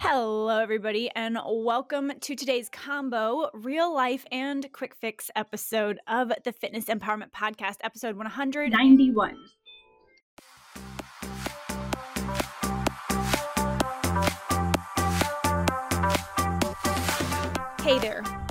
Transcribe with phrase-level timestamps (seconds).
[0.00, 6.52] Hello, everybody, and welcome to today's combo real life and quick fix episode of the
[6.52, 9.36] Fitness Empowerment Podcast, episode 191.
[17.82, 18.22] Hey there,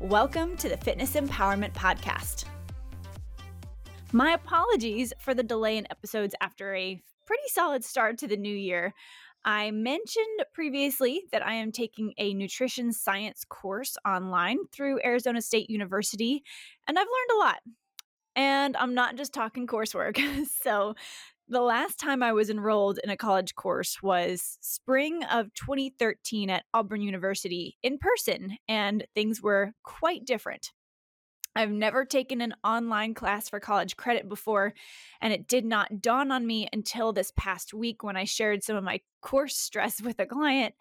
[0.00, 2.44] Welcome to the Fitness Empowerment Podcast.
[4.12, 8.54] My apologies for the delay in episodes after a pretty solid start to the new
[8.54, 8.94] year.
[9.44, 15.68] I mentioned previously that I am taking a nutrition science course online through Arizona State
[15.68, 16.44] University,
[16.86, 17.58] and I've learned a lot.
[18.36, 20.16] And I'm not just talking coursework.
[20.62, 20.94] so,
[21.48, 26.64] the last time I was enrolled in a college course was spring of 2013 at
[26.74, 30.72] Auburn University in person, and things were quite different.
[31.56, 34.74] I've never taken an online class for college credit before,
[35.20, 38.76] and it did not dawn on me until this past week when I shared some
[38.76, 40.74] of my course stress with a client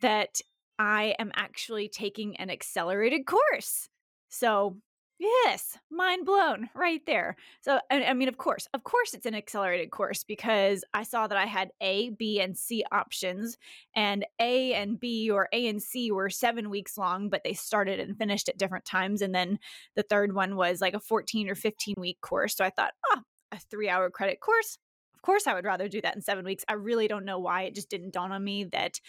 [0.00, 0.40] that
[0.78, 3.88] I am actually taking an accelerated course.
[4.28, 4.76] So
[5.18, 7.36] Yes, mind blown right there.
[7.62, 11.38] So, I, mean, of course, of course, it's an accelerated course because I saw that
[11.38, 13.56] I had A, B, and C options,
[13.94, 17.98] and A and B or A and C were seven weeks long, but they started
[17.98, 19.22] and finished at different times.
[19.22, 19.58] And then
[19.94, 22.54] the third one was like a 14 or 15 week course.
[22.54, 23.20] So I thought, oh,
[23.52, 24.76] a three hour credit course.
[25.14, 26.64] Of course, I would rather do that in seven weeks.
[26.68, 27.62] I really don't know why.
[27.62, 29.00] It just didn't dawn on me that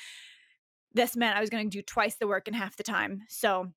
[0.94, 3.24] this meant I was going to do twice the work in half the time.
[3.28, 3.74] So,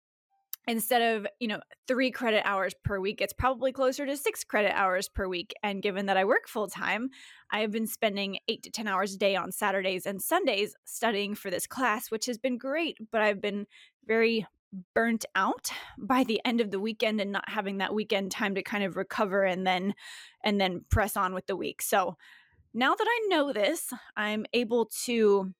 [0.70, 4.72] instead of you know three credit hours per week it's probably closer to six credit
[4.74, 5.52] hours per week.
[5.62, 7.10] And given that i work full time
[7.50, 11.34] i have been spending eight to ten hours a day on saturdays and sundays studying
[11.34, 13.66] for this class which has been great but i've been
[14.06, 14.46] very
[14.94, 18.62] burnt out by the end of the weekend and not having that weekend time to
[18.62, 19.94] kind of recover and then
[20.44, 21.82] and then press on with the week.
[21.82, 22.16] So
[22.72, 25.52] now that i know this i'm able to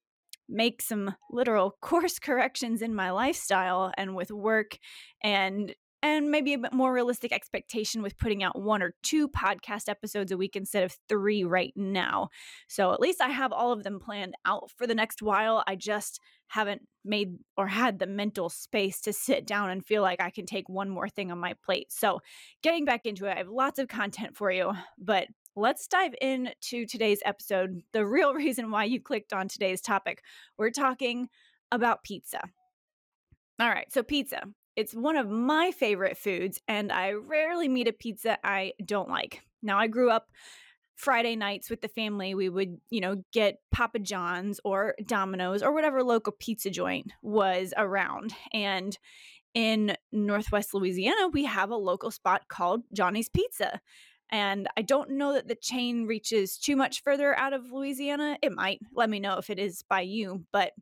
[0.50, 4.78] make some literal course corrections in my lifestyle and with work
[5.22, 9.88] and and maybe a bit more realistic expectation with putting out one or two podcast
[9.88, 12.30] episodes a week instead of three right now.
[12.68, 15.62] So at least I have all of them planned out for the next while.
[15.66, 20.20] I just haven't made or had the mental space to sit down and feel like
[20.20, 21.92] I can take one more thing on my plate.
[21.92, 22.20] So
[22.62, 25.28] getting back into it, I have lots of content for you, but
[25.60, 27.82] let's dive into today's episode.
[27.92, 30.22] The real reason why you clicked on today's topic.
[30.56, 31.28] We're talking
[31.70, 32.40] about pizza.
[33.60, 34.42] All right, so pizza.
[34.74, 39.42] It's one of my favorite foods, and I rarely meet a pizza I don't like.
[39.62, 40.28] Now, I grew up
[40.96, 42.34] Friday nights with the family.
[42.34, 47.74] We would, you know, get Papa John's or Domino's or whatever local pizza joint was
[47.76, 48.32] around.
[48.54, 48.96] And
[49.54, 53.80] in Northwest Louisiana, we have a local spot called Johnny's Pizza.
[54.30, 58.38] And I don't know that the chain reaches too much further out of Louisiana.
[58.42, 58.80] It might.
[58.94, 60.72] Let me know if it is by you, but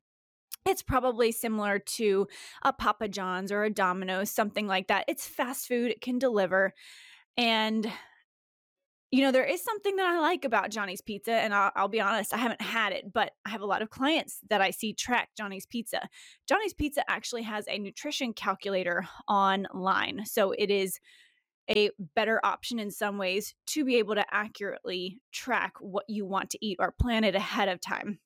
[0.66, 2.28] it's probably similar to
[2.62, 5.06] a Papa John's or a Domino's, something like that.
[5.08, 6.74] It's fast food, it can deliver.
[7.36, 7.90] And
[9.10, 12.00] you know, there is something that I like about Johnny's Pizza, and I'll, I'll, be
[12.00, 14.92] honest, I haven't had it, but I have a lot of clients that I see
[14.92, 16.06] track Johnny's Pizza.
[16.46, 20.26] Johnny's Pizza actually has a nutrition calculator online.
[20.26, 21.00] So it is
[21.70, 26.50] a better option in some ways to be able to accurately track what you want
[26.50, 28.18] to eat or plan it ahead of time.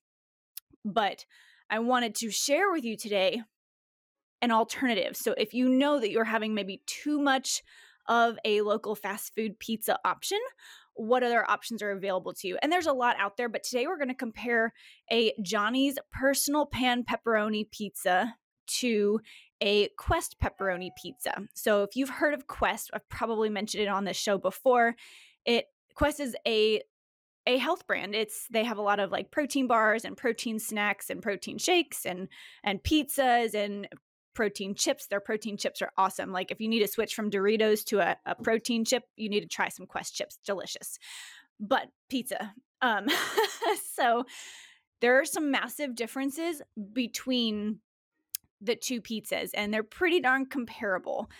[0.85, 1.25] But
[1.71, 3.43] I wanted to share with you today
[4.41, 5.17] an alternative.
[5.17, 7.63] So if you know that you're having maybe too much
[8.09, 10.39] of a local fast food pizza option,
[10.95, 12.59] what other options are available to you?
[12.61, 14.73] And there's a lot out there, but today we're going to compare
[15.11, 18.35] a Johnny's personal pan pepperoni pizza
[18.81, 19.21] to
[19.61, 21.47] a Quest pepperoni pizza.
[21.55, 24.97] So if you've heard of Quest, I've probably mentioned it on this show before.
[25.45, 26.83] It Quest is a
[27.47, 28.15] a health brand.
[28.15, 32.07] It's they have a lot of like protein bars and protein snacks and protein shakes
[32.07, 32.29] and
[32.65, 33.89] and pizzas and
[34.35, 35.07] protein chips.
[35.09, 36.33] Their protein chips are awesome.
[36.33, 39.41] Like if you need to switch from Doritos to a, a protein chip, you need
[39.41, 40.39] to try some Quest chips.
[40.45, 40.99] Delicious.
[41.61, 42.55] but pizza.
[42.81, 43.07] Um,
[43.95, 44.25] so
[45.01, 47.81] there are some massive differences between
[48.63, 51.31] the two pizzas, and they're pretty darn comparable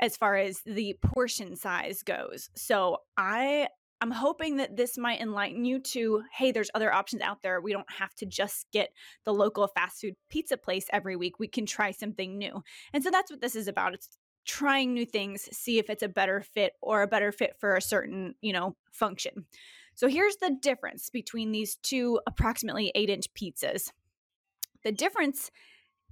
[0.00, 2.48] as far as the portion size goes.
[2.54, 3.68] So I
[4.02, 7.60] I'm hoping that this might enlighten you to hey, there's other options out there.
[7.60, 8.92] We don't have to just get
[9.24, 11.38] the local fast food pizza place every week.
[11.38, 12.62] We can try something new.
[12.94, 13.92] And so that's what this is about.
[13.92, 14.08] It's
[14.46, 17.82] trying new things, see if it's a better fit or a better fit for a
[17.82, 19.44] certain, you know, function.
[19.94, 23.92] So here's the difference between these two approximately 8-inch pizzas.
[24.82, 25.50] The difference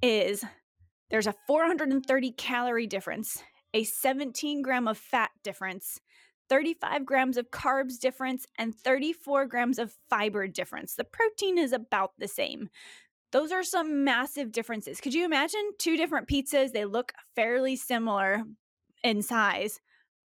[0.02, 0.44] is
[1.10, 3.42] there's a 430 calorie difference,
[3.74, 6.00] a 17 gram of fat difference,
[6.48, 10.94] 35 grams of carbs difference, and 34 grams of fiber difference.
[10.94, 12.68] The protein is about the same.
[13.32, 15.00] Those are some massive differences.
[15.00, 16.72] Could you imagine two different pizzas?
[16.72, 18.42] They look fairly similar
[19.04, 19.80] in size,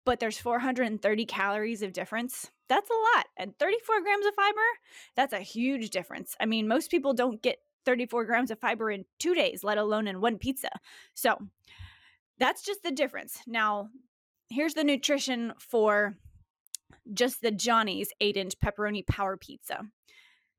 [0.05, 2.51] but there's 430 calories of difference.
[2.69, 3.27] That's a lot.
[3.39, 4.57] And 34 grams of fiber,
[5.17, 6.37] that's a huge difference.
[6.41, 10.07] I mean, most people don't get 34 grams of fiber in two days, let alone
[10.07, 10.71] in one pizza.
[11.15, 11.39] So
[12.39, 13.41] that's just the difference.
[13.47, 13.91] Now,
[14.49, 16.17] here's the nutrition for
[17.13, 19.85] just the Johnny's 8 inch pepperoni power pizza.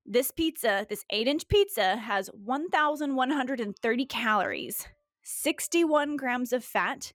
[0.06, 4.88] This pizza, this 8 inch pizza, has 1,130 calories,
[5.24, 7.14] 61 grams of fat,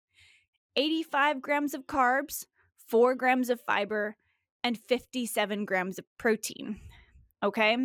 [0.77, 2.47] 85 grams of carbs,
[2.87, 4.17] 4 grams of fiber,
[4.63, 6.81] and 57 grams of protein.
[7.43, 7.77] Okay?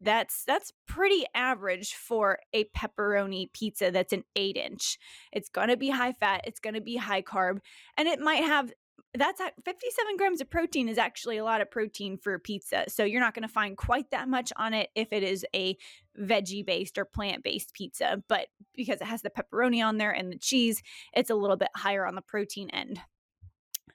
[0.00, 4.98] That's that's pretty average for a pepperoni pizza that's an eight inch.
[5.32, 7.58] It's going to be high fat it's going to be high carb
[7.96, 8.72] and it might have
[9.14, 13.20] that's 57 grams of protein is actually a lot of protein for pizza so you're
[13.20, 15.76] not going to find quite that much on it if it is a
[16.20, 20.30] veggie based or plant based pizza but because it has the pepperoni on there and
[20.30, 20.82] the cheese
[21.14, 23.00] it's a little bit higher on the protein end.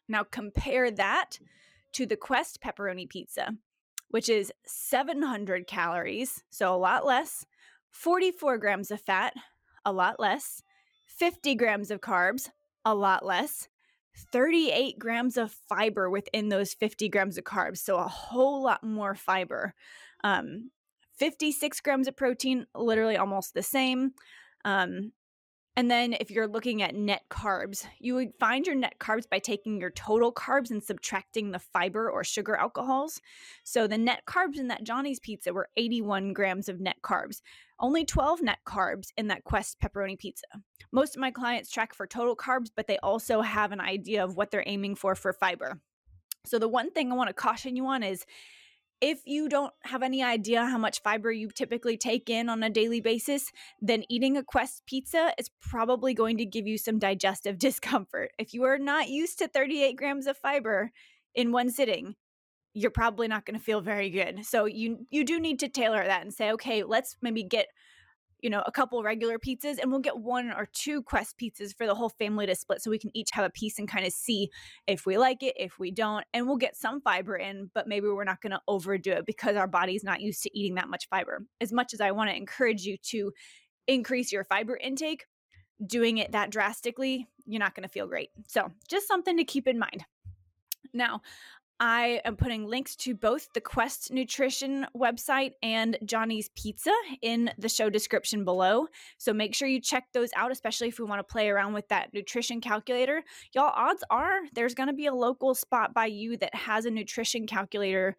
[0.07, 1.39] Now compare that
[1.93, 3.55] to the quest pepperoni pizza
[4.11, 7.45] which is 700 calories, so a lot less,
[7.89, 9.33] 44 grams of fat,
[9.83, 10.61] a lot less,
[11.07, 12.49] 50 grams of carbs,
[12.85, 13.67] a lot less,
[14.15, 19.15] 38 grams of fiber within those 50 grams of carbs, so a whole lot more
[19.15, 19.73] fiber.
[20.23, 20.71] Um,
[21.17, 24.11] 56 grams of protein, literally almost the same.
[24.65, 25.11] Um,
[25.77, 29.39] and then if you're looking at net carbs, you would find your net carbs by
[29.39, 33.21] taking your total carbs and subtracting the fiber or sugar alcohols.
[33.63, 37.41] So the net carbs in that Johnny's pizza were 81 grams of net carbs,
[37.79, 40.45] only 12 net carbs in that Quest pepperoni pizza.
[40.91, 44.35] Most of my clients track for total carbs, but they also have an idea of
[44.35, 45.79] what they're aiming for for fiber.
[46.45, 48.25] So the one thing I want to caution you on is
[49.01, 52.69] if you don't have any idea how much fiber you typically take in on a
[52.69, 53.51] daily basis,
[53.81, 58.31] then eating a Quest pizza is probably going to give you some digestive discomfort.
[58.37, 60.91] If you are not used to 38 grams of fiber
[61.33, 62.15] in one sitting,
[62.73, 64.45] you're probably not going to feel very good.
[64.45, 67.67] So you you do need to tailor that and say, okay, let's maybe get
[68.41, 71.85] you know, a couple regular pizzas and we'll get one or two Quest pizzas for
[71.85, 74.11] the whole family to split so we can each have a piece and kind of
[74.11, 74.49] see
[74.87, 76.25] if we like it, if we don't.
[76.33, 79.55] And we'll get some fiber in, but maybe we're not going to overdo it because
[79.55, 81.45] our body's not used to eating that much fiber.
[81.59, 83.31] As much as I want to encourage you to
[83.87, 85.25] increase your fiber intake,
[85.85, 88.29] doing it that drastically, you're not going to feel great.
[88.47, 90.05] So, just something to keep in mind.
[90.93, 91.21] Now,
[91.83, 97.67] I am putting links to both the Quest Nutrition website and Johnny's Pizza in the
[97.67, 98.85] show description below.
[99.17, 101.87] So make sure you check those out, especially if we want to play around with
[101.87, 103.23] that nutrition calculator.
[103.55, 106.91] Y'all, odds are there's going to be a local spot by you that has a
[106.91, 108.15] nutrition calculator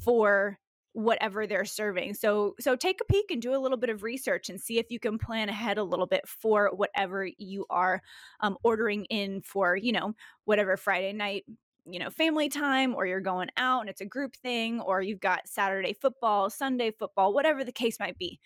[0.00, 0.58] for
[0.94, 2.14] whatever they're serving.
[2.14, 4.90] So so take a peek and do a little bit of research and see if
[4.90, 8.00] you can plan ahead a little bit for whatever you are
[8.40, 10.14] um, ordering in for, you know,
[10.46, 11.44] whatever Friday night
[11.84, 15.20] you know, family time or you're going out and it's a group thing or you've
[15.20, 18.38] got Saturday football, Sunday football, whatever the case might be.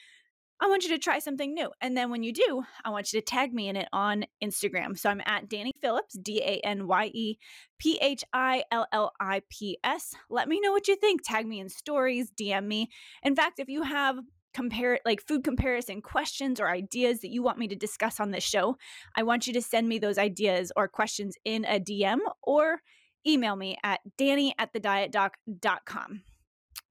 [0.59, 1.71] I want you to try something new.
[1.83, 4.99] And then when you do, I want you to tag me in it on Instagram.
[4.99, 7.37] So I'm at Danye Phillips, D A N Y E
[7.79, 10.15] P H I L L I P S.
[10.31, 11.21] Let me know what you think.
[11.23, 12.89] Tag me in stories, DM me.
[13.23, 14.17] In fact, if you have
[14.55, 18.43] compare like food comparison questions or ideas that you want me to discuss on this
[18.43, 18.79] show,
[19.15, 22.81] I want you to send me those ideas or questions in a DM or
[23.27, 26.23] email me at danye at thedietdoc.com.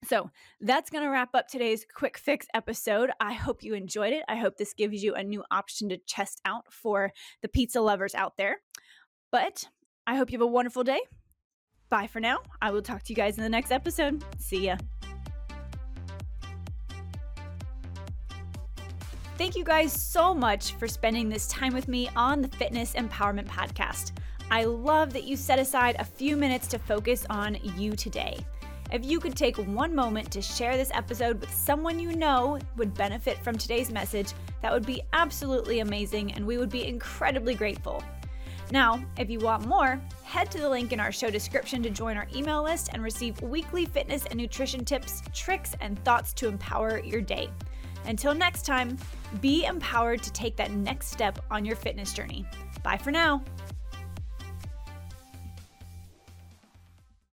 [0.08, 0.30] So
[0.62, 3.10] that's going to wrap up today's quick fix episode.
[3.20, 4.24] I hope you enjoyed it.
[4.28, 7.12] I hope this gives you a new option to test out for
[7.42, 8.58] the pizza lovers out there.
[9.32, 9.68] But
[10.06, 11.02] I hope you have a wonderful day.
[11.90, 12.40] Bye for now.
[12.62, 14.24] I will talk to you guys in the next episode.
[14.38, 14.78] See ya.
[19.38, 23.48] Thank you guys so much for spending this time with me on the Fitness Empowerment
[23.48, 24.12] Podcast.
[24.52, 28.38] I love that you set aside a few minutes to focus on you today.
[28.92, 32.94] If you could take one moment to share this episode with someone you know would
[32.94, 38.04] benefit from today's message, that would be absolutely amazing and we would be incredibly grateful.
[38.72, 42.18] Now, if you want more, head to the link in our show description to join
[42.18, 47.00] our email list and receive weekly fitness and nutrition tips, tricks, and thoughts to empower
[47.00, 47.50] your day.
[48.06, 48.98] Until next time,
[49.42, 52.46] be empowered to take that next step on your fitness journey.
[52.84, 53.44] Bye for now.